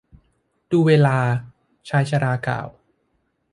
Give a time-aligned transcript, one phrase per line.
[0.71, 1.17] ดูเวลา
[1.89, 2.67] ชายชรากล่าว